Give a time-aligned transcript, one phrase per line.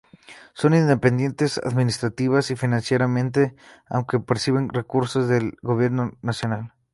[0.53, 3.55] Son independientes administrativa y financieramente,
[3.87, 6.73] aunque perciben recursos del gobierno nacional.